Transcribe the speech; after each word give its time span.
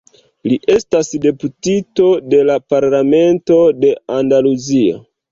Li 0.51 0.55
estas 0.75 1.09
deputito 1.25 2.07
de 2.33 2.39
la 2.49 2.55
Parlamento 2.73 3.59
de 3.83 3.91
Andaluzio. 4.15 4.97